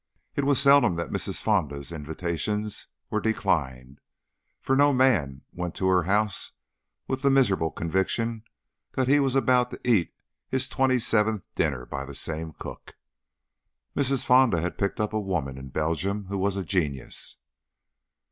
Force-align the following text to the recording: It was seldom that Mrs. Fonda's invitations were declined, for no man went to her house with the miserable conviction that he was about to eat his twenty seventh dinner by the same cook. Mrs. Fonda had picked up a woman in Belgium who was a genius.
It 0.35 0.45
was 0.45 0.59
seldom 0.59 0.95
that 0.95 1.11
Mrs. 1.11 1.39
Fonda's 1.39 1.91
invitations 1.91 2.87
were 3.11 3.21
declined, 3.21 4.01
for 4.59 4.75
no 4.75 4.91
man 4.91 5.43
went 5.53 5.75
to 5.75 5.85
her 5.89 6.05
house 6.05 6.53
with 7.07 7.21
the 7.21 7.29
miserable 7.29 7.69
conviction 7.69 8.43
that 8.93 9.07
he 9.07 9.19
was 9.19 9.35
about 9.35 9.69
to 9.69 9.81
eat 9.87 10.11
his 10.49 10.67
twenty 10.67 10.97
seventh 10.97 11.43
dinner 11.55 11.85
by 11.85 12.03
the 12.03 12.15
same 12.15 12.51
cook. 12.53 12.95
Mrs. 13.95 14.25
Fonda 14.25 14.59
had 14.59 14.79
picked 14.79 14.99
up 14.99 15.13
a 15.13 15.19
woman 15.19 15.55
in 15.55 15.69
Belgium 15.69 16.25
who 16.29 16.39
was 16.39 16.55
a 16.55 16.65
genius. 16.65 17.37